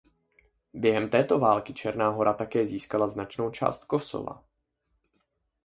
Během 0.73 1.09
této 1.09 1.39
války 1.39 1.73
Černá 1.73 2.09
Hora 2.09 2.33
také 2.33 2.65
získala 2.65 3.07
značnou 3.07 3.51
část 3.51 3.85
Kosova. 3.85 4.43